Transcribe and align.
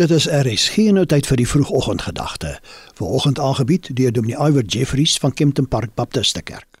Dit 0.00 0.10
is 0.10 0.24
RSG 0.24 0.86
nou 0.96 1.02
tyd 1.04 1.26
vir 1.28 1.36
die 1.36 1.44
vroegoggendgedagte. 1.44 2.54
Vanoggend 2.96 3.36
aangebied 3.38 3.90
deur 3.92 4.12
Dominee 4.16 4.38
Iwer 4.40 4.64
Jeffries 4.64 5.18
van 5.20 5.34
Kempton 5.36 5.68
Park 5.68 5.92
Baptist 5.94 6.42
Kerk. 6.42 6.78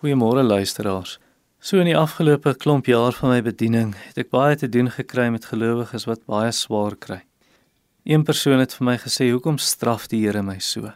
Goeiemôre 0.00 0.40
luisteraars. 0.40 1.18
So 1.60 1.76
in 1.76 1.90
die 1.90 1.96
afgelope 1.96 2.54
klomp 2.56 2.88
jaar 2.88 3.12
van 3.12 3.34
my 3.34 3.42
bediening 3.44 3.92
het 4.06 4.22
ek 4.24 4.32
baie 4.32 4.56
te 4.56 4.72
doen 4.72 4.88
gekry 4.94 5.28
met 5.28 5.44
gelowiges 5.52 6.08
wat 6.08 6.24
baie 6.24 6.56
swaar 6.56 6.96
kry. 6.96 7.20
Een 8.08 8.24
persoon 8.24 8.64
het 8.64 8.72
vir 8.72 8.86
my 8.86 8.96
gesê, 8.96 9.28
"Hoekom 9.30 9.58
straf 9.58 10.08
die 10.08 10.24
Here 10.24 10.42
my 10.42 10.58
so?" 10.58 10.92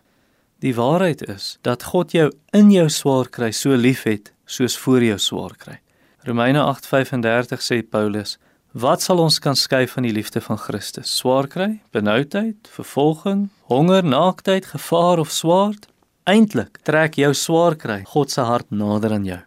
Die 0.60 0.74
waarheid 0.74 1.28
is 1.28 1.58
dat 1.60 1.82
God 1.82 2.12
jou 2.12 2.32
in 2.52 2.70
jou 2.70 2.88
swaar 2.88 3.28
kry 3.28 3.52
so 3.52 3.76
liefhet 3.76 4.32
soos 4.46 4.76
voor 4.76 5.02
jou 5.02 5.18
swaar 5.18 5.52
kry. 5.58 5.80
Romeine 6.24 6.64
8:35 6.64 7.60
sê 7.60 7.82
Paulus, 7.82 8.38
Wat 8.70 9.02
sal 9.02 9.18
ons 9.18 9.40
kan 9.42 9.56
skei 9.58 9.88
van 9.90 10.04
die 10.06 10.12
liefde 10.14 10.38
van 10.38 10.58
Christus? 10.58 11.10
Swaar 11.10 11.48
kry, 11.50 11.80
benoudheid, 11.90 12.68
vervolging, 12.70 13.48
honger, 13.66 14.04
naaktheid, 14.06 14.68
gevaar 14.70 15.18
of 15.18 15.32
swaard? 15.34 15.88
Eintlik 16.22 16.78
trek 16.86 17.18
jou 17.18 17.32
swaar 17.34 17.74
kry 17.74 18.04
God 18.06 18.30
se 18.30 18.44
hart 18.46 18.70
nader 18.70 19.16
aan 19.16 19.26
jou. 19.26 19.40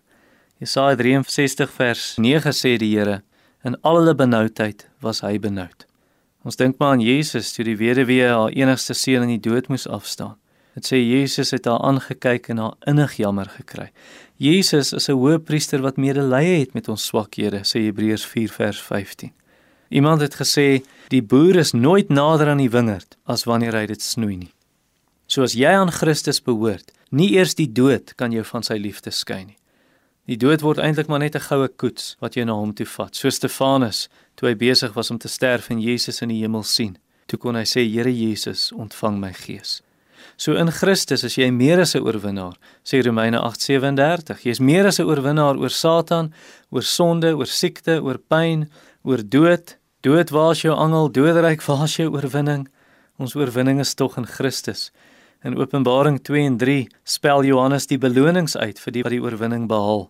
Jesaja 0.59 0.98
63 0.99 1.72
vers 1.72 2.04
9 2.20 2.52
sê 2.52 2.76
die 2.76 2.91
Here, 2.98 3.22
in 3.63 3.80
al 3.82 4.02
hulle 4.02 4.13
benoudheid 4.13 4.90
was 4.99 5.24
hy 5.24 5.38
benoud. 5.40 5.88
Ons 6.44 6.60
dink 6.60 6.76
maar 6.76 6.98
aan 6.98 7.05
Jesus 7.08 7.54
toe 7.55 7.63
die 7.63 7.80
weduwee 7.80 8.27
haar 8.27 8.52
enigste 8.52 8.91
seun 8.91 9.24
in 9.24 9.38
die 9.38 9.44
dood 9.48 9.71
moes 9.71 9.88
afstaan. 9.88 10.35
Dit 10.73 10.90
sê 10.90 10.98
Jesus 10.98 11.52
het 11.54 11.66
haar 11.70 11.82
aangekyk 11.86 12.50
en 12.50 12.58
haar 12.58 12.76
innig 12.90 13.18
jammer 13.22 13.50
gekry. 13.50 13.91
Jesus 14.38 14.94
is 14.94 15.09
'n 15.09 15.13
hoëpriester 15.13 15.82
wat 15.82 15.98
medelee 15.98 16.59
het 16.59 16.73
met 16.73 16.88
ons 16.90 17.05
swakhede, 17.05 17.62
sê 17.62 17.86
Hebreërs 17.86 18.26
4 18.26 18.49
vers 18.49 18.82
15. 18.82 19.32
Iemand 19.90 20.22
het 20.22 20.36
gesê 20.36 20.84
die 21.08 21.22
boer 21.22 21.55
is 21.55 21.72
nooit 21.72 22.09
nader 22.09 22.48
aan 22.48 22.58
die 22.58 22.70
wingerd 22.70 23.18
as 23.26 23.44
wanneer 23.44 23.73
hy 23.73 23.86
dit 23.86 24.02
snoei 24.02 24.36
nie. 24.38 24.54
Soos 25.27 25.54
jy 25.54 25.70
aan 25.70 25.91
Christus 25.91 26.41
behoort, 26.41 26.91
nie 27.12 27.34
eers 27.34 27.54
die 27.55 27.71
dood 27.71 28.16
kan 28.16 28.32
jou 28.32 28.44
van 28.44 28.63
sy 28.63 28.74
liefde 28.74 29.12
skei 29.12 29.46
nie. 29.46 29.57
Die 30.26 30.38
dood 30.38 30.62
word 30.62 30.79
eintlik 30.79 31.07
maar 31.07 31.20
net 31.20 31.35
'n 31.35 31.48
goue 31.49 31.68
koets 31.68 32.16
wat 32.20 32.34
jou 32.34 32.46
na 32.46 32.54
hom 32.54 32.74
toe 32.74 32.85
vat. 32.85 33.16
So 33.16 33.29
Stefanus, 33.29 34.10
toe 34.35 34.49
hy 34.49 34.55
besig 34.55 34.94
was 34.94 35.12
om 35.12 35.18
te 35.18 35.27
sterf 35.27 35.70
en 35.70 35.82
Jesus 35.82 36.21
in 36.21 36.29
die 36.29 36.41
hemel 36.41 36.63
sien, 36.63 36.98
toe 37.27 37.38
kon 37.38 37.55
hy 37.55 37.63
sê 37.63 37.84
Here 37.85 38.12
Jesus, 38.12 38.71
ontvang 38.71 39.20
my 39.20 39.34
gees. 39.34 39.82
So 40.37 40.55
in 40.57 40.71
Christus 40.71 41.23
is 41.23 41.37
jy 41.37 41.51
meer 41.51 41.79
as 41.81 41.95
'n 41.95 42.01
oorwinnaar, 42.01 42.55
sê 42.84 43.03
Romeine 43.05 43.37
8:37. 43.37 44.43
Jy 44.43 44.51
is 44.51 44.59
meer 44.59 44.87
as 44.87 44.99
'n 44.99 45.05
oorwinnaar 45.05 45.57
oor 45.57 45.70
Satan, 45.70 46.34
oor 46.71 46.81
sonde, 46.81 47.35
oor 47.35 47.45
siekte, 47.45 48.01
oor 48.01 48.17
pyn, 48.17 48.70
oor 49.04 49.21
dood. 49.23 49.77
Dood 50.01 50.29
waar 50.31 50.51
is 50.51 50.61
jou 50.61 50.76
angel? 50.76 51.09
Doderyk 51.09 51.61
waar 51.61 51.84
is 51.84 51.95
jou 51.98 52.09
oorwinning? 52.09 52.67
Ons 53.20 53.35
oorwinning 53.35 53.79
is 53.79 53.93
tog 53.93 54.17
in 54.17 54.26
Christus. 54.26 54.91
In 55.43 55.55
Openbaring 55.55 56.21
2 56.23 56.45
en 56.45 56.57
3 56.57 56.87
spel 57.04 57.43
Johannes 57.43 57.85
die 57.87 57.98
belonings 57.98 58.57
uit 58.57 58.79
vir 58.79 58.91
die 58.91 59.04
wat 59.04 59.11
die 59.11 59.21
oorwinning 59.21 59.67
behaal. 59.67 60.09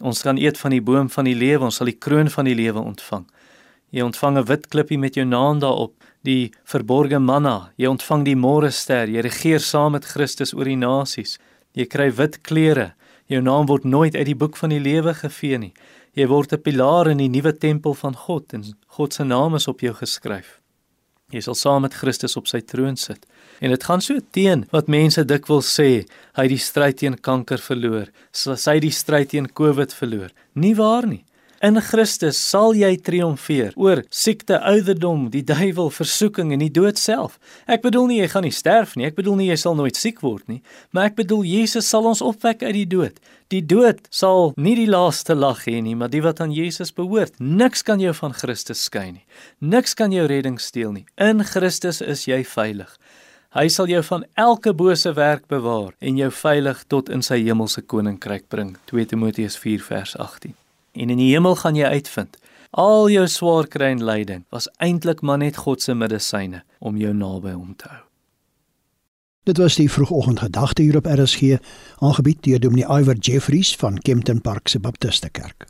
Ons 0.00 0.22
gaan 0.22 0.38
eet 0.38 0.58
van 0.58 0.70
die 0.70 0.80
boom 0.80 1.10
van 1.10 1.24
die 1.24 1.34
lewe, 1.34 1.64
ons 1.64 1.76
sal 1.76 1.86
die 1.86 1.98
kroon 1.98 2.30
van 2.30 2.44
die 2.44 2.54
lewe 2.54 2.80
ontvang. 2.80 3.26
Jy 3.90 4.02
ontvang 4.02 4.38
'n 4.38 4.46
wit 4.46 4.68
klippie 4.68 4.98
met 4.98 5.14
jou 5.14 5.24
naam 5.26 5.58
daarop, 5.58 5.92
die 6.22 6.52
verborgde 6.64 7.18
manna. 7.18 7.72
Jy 7.76 7.86
ontvang 7.86 8.24
die 8.24 8.36
môre 8.36 8.70
ster. 8.70 9.08
Jy 9.08 9.20
regeer 9.20 9.60
saam 9.60 9.92
met 9.92 10.04
Christus 10.04 10.54
oor 10.54 10.64
die 10.64 10.76
nasies. 10.76 11.38
Jy 11.74 11.86
kry 11.86 12.10
wit 12.10 12.42
klere. 12.42 12.94
Jou 13.26 13.40
naam 13.40 13.66
word 13.66 13.84
nooit 13.84 14.14
uit 14.14 14.26
die 14.26 14.34
boek 14.34 14.56
van 14.56 14.70
die 14.70 14.80
lewe 14.80 15.14
gevee 15.14 15.58
nie. 15.58 15.74
Jy 16.14 16.26
word 16.26 16.52
'n 16.52 16.62
pilaar 16.62 17.08
in 17.08 17.18
die 17.18 17.28
nuwe 17.28 17.52
tempel 17.52 17.94
van 17.94 18.14
God 18.14 18.52
en 18.52 18.64
God 18.86 19.14
se 19.14 19.24
naam 19.24 19.54
is 19.54 19.68
op 19.68 19.80
jou 19.80 19.94
geskryf. 19.94 20.60
Jy 21.30 21.40
sal 21.40 21.54
saam 21.54 21.82
met 21.82 21.94
Christus 21.94 22.36
op 22.36 22.48
sy 22.48 22.60
troon 22.60 22.96
sit. 22.96 23.26
En 23.60 23.70
dit 23.70 23.84
gaan 23.84 24.00
so 24.00 24.18
teen 24.34 24.66
wat 24.72 24.88
mense 24.88 25.24
dikwels 25.24 25.68
sê, 25.78 26.06
hy 26.34 26.42
het 26.42 26.48
die 26.48 26.58
stryd 26.58 26.96
teen 26.96 27.14
kanker 27.14 27.58
verloor, 27.58 28.08
sy 28.32 28.74
het 28.74 28.82
die 28.82 28.90
stryd 28.90 29.28
teen 29.28 29.46
COVID 29.46 29.94
verloor. 29.94 30.30
Nie 30.54 30.74
waar 30.74 31.06
nie. 31.06 31.24
In 31.60 31.76
Christus 31.84 32.38
sal 32.40 32.72
jy 32.72 32.94
triomfeer 33.04 33.74
oor 33.76 34.00
siekte, 34.08 34.56
ouderdom, 34.64 35.26
die 35.28 35.42
duiwel, 35.44 35.90
versoeking 35.92 36.54
en 36.54 36.62
die 36.62 36.70
dood 36.72 36.96
self. 36.96 37.34
Ek 37.68 37.82
bedoel 37.84 38.06
nie 38.08 38.16
jy 38.22 38.28
gaan 38.32 38.46
nie 38.48 38.54
sterf 38.56 38.94
nie, 38.96 39.04
ek 39.04 39.18
bedoel 39.18 39.36
nie 39.36 39.48
jy 39.50 39.58
sal 39.60 39.74
nooit 39.76 39.98
siek 40.00 40.22
word 40.24 40.46
nie, 40.48 40.62
maar 40.96 41.10
ek 41.10 41.18
bedoel 41.18 41.44
Jesus 41.44 41.90
sal 41.92 42.08
ons 42.08 42.22
opwek 42.24 42.64
uit 42.64 42.72
die 42.78 42.86
dood. 42.88 43.18
Die 43.52 43.60
dood 43.60 44.00
sal 44.08 44.54
nie 44.56 44.72
die 44.78 44.86
laaste 44.88 45.36
lag 45.36 45.60
hê 45.68 45.82
nie, 45.84 45.92
maar 45.92 46.08
die 46.08 46.22
wat 46.24 46.40
aan 46.40 46.54
Jesus 46.56 46.94
behoort. 46.96 47.36
Niks 47.44 47.84
kan 47.84 48.00
jou 48.00 48.14
van 48.22 48.32
Christus 48.40 48.86
skei 48.88 49.10
nie. 49.18 49.26
Niks 49.60 49.92
kan 50.00 50.16
jou 50.16 50.24
redding 50.32 50.56
steel 50.56 50.96
nie. 50.96 51.04
In 51.20 51.44
Christus 51.44 52.00
is 52.00 52.24
jy 52.24 52.40
veilig. 52.40 52.96
Hy 53.52 53.66
sal 53.68 53.92
jou 53.92 54.00
van 54.08 54.24
elke 54.40 54.72
bose 54.72 55.12
werk 55.12 55.44
bewaar 55.52 55.92
en 56.00 56.16
jou 56.24 56.32
veilig 56.40 56.86
tot 56.88 57.12
in 57.12 57.20
sy 57.20 57.42
hemelse 57.44 57.84
koninkryk 57.84 58.48
bring. 58.48 58.78
2 58.88 59.12
Timoteus 59.12 59.60
4 59.60 59.84
vers 59.90 60.16
18 60.16 60.56
en 60.92 61.10
in 61.10 61.18
die 61.18 61.32
hemel 61.32 61.56
gaan 61.56 61.76
jy 61.76 61.86
uitvind 61.86 62.36
al 62.70 63.08
jou 63.10 63.26
swaar 63.28 63.66
kry 63.66 63.90
en 63.94 64.04
lyding 64.04 64.44
was 64.54 64.68
eintlik 64.78 65.22
maar 65.22 65.38
net 65.42 65.56
God 65.56 65.82
se 65.82 65.94
medisyne 65.94 66.62
om 66.78 66.96
jou 66.96 67.12
naby 67.14 67.50
hom 67.56 67.74
te 67.74 67.88
hou. 67.88 68.04
Dit 69.48 69.58
was 69.58 69.74
die 69.80 69.90
vroegoggendgedagte 69.90 70.82
hier 70.82 70.96
op 71.00 71.08
RSG, 71.08 71.58
aangebied 71.98 72.42
deur 72.44 72.60
Dominee 72.60 72.86
Iwer 72.86 73.16
Jeffries 73.16 73.74
van 73.76 73.98
Kempton 73.98 74.40
Park 74.40 74.68
se 74.68 74.78
Baptiste 74.78 75.30
Kerk. 75.30 75.66